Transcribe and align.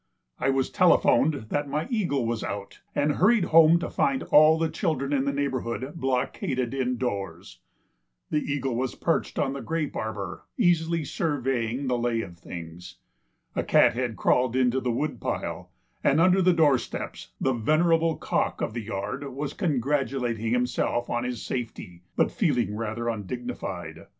I 0.39 0.49
was 0.49 0.71
telephoned 0.71 1.45
that 1.49 1.69
my 1.69 1.85
eagle 1.91 2.25
was 2.25 2.43
out, 2.43 2.79
and 2.95 3.11
hurried 3.17 3.43
home 3.53 3.77
to 3.77 3.89
find 3.91 4.23
all 4.23 4.57
the 4.57 4.67
children 4.67 5.13
in 5.13 5.25
the 5.25 5.31
neighborhood 5.31 5.93
blockaded 5.93 6.73
indoors. 6.73 7.59
The 8.31 8.39
eagle 8.41 8.75
was 8.75 8.95
perched 8.95 9.37
on 9.37 9.53
the 9.53 9.61
grape 9.61 9.95
arbor 9.95 10.45
easily 10.57 11.05
surveying 11.05 11.85
the 11.85 11.99
lay 11.99 12.21
of 12.21 12.35
things. 12.35 12.95
A 13.55 13.61
cat 13.63 13.93
had 13.93 14.17
crawled 14.17 14.55
into 14.55 14.79
the 14.79 14.89
wood 14.91 15.21
pile 15.21 15.69
and 16.03 16.19
under 16.19 16.41
the 16.41 16.51
doorsteps 16.51 17.33
the 17.39 17.53
venerable 17.53 18.15
cock 18.17 18.59
of 18.59 18.73
the 18.73 18.81
yard 18.81 19.29
was 19.31 19.53
congratulating 19.53 20.49
himself 20.51 21.11
on 21.11 21.25
his 21.25 21.43
safety, 21.43 22.01
but 22.15 22.31
feeling 22.31 22.75
rather 22.75 23.07
undignified. 23.07 24.07